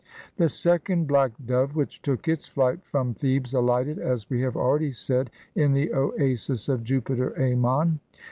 The 0.37 0.49
second 0.49 1.05
black 1.07 1.33
dove 1.45 1.75
which 1.75 2.01
took 2.01 2.27
its 2.27 2.47
flight 2.47 2.83
from 2.83 3.13
Thebes 3.13 3.53
alighted, 3.53 3.99
as 3.99 4.27
we 4.31 4.41
have 4.41 4.57
already 4.57 4.93
said, 4.93 5.29
in 5.53 5.73
the 5.73 5.93
Oasis 5.93 6.67
of 6.69 6.83
Jupiter 6.83 7.39
Ammon. 7.39 7.99